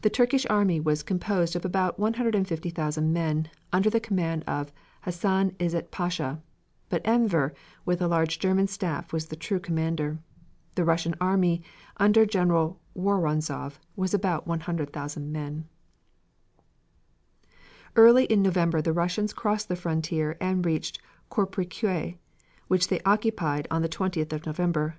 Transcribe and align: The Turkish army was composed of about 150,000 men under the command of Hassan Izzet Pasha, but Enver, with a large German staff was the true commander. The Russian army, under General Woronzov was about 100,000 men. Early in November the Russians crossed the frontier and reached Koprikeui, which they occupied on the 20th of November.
The 0.00 0.08
Turkish 0.08 0.46
army 0.48 0.80
was 0.80 1.02
composed 1.02 1.54
of 1.56 1.62
about 1.66 1.98
150,000 1.98 3.12
men 3.12 3.50
under 3.70 3.90
the 3.90 4.00
command 4.00 4.44
of 4.46 4.72
Hassan 5.02 5.50
Izzet 5.58 5.90
Pasha, 5.90 6.40
but 6.88 7.06
Enver, 7.06 7.52
with 7.84 8.00
a 8.00 8.08
large 8.08 8.38
German 8.38 8.66
staff 8.66 9.12
was 9.12 9.26
the 9.26 9.36
true 9.36 9.60
commander. 9.60 10.16
The 10.74 10.86
Russian 10.86 11.14
army, 11.20 11.62
under 11.98 12.24
General 12.24 12.80
Woronzov 12.96 13.78
was 13.94 14.14
about 14.14 14.46
100,000 14.46 15.30
men. 15.30 15.66
Early 17.94 18.24
in 18.24 18.40
November 18.40 18.80
the 18.80 18.94
Russians 18.94 19.34
crossed 19.34 19.68
the 19.68 19.76
frontier 19.76 20.38
and 20.40 20.64
reached 20.64 20.98
Koprikeui, 21.30 22.16
which 22.68 22.88
they 22.88 23.00
occupied 23.00 23.68
on 23.70 23.82
the 23.82 23.88
20th 23.90 24.32
of 24.32 24.46
November. 24.46 24.96